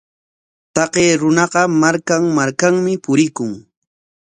Taqay 0.75 1.09
runaqa 1.21 1.61
markan 1.81 2.23
markanmi 2.37 2.93
purikun. 3.03 3.51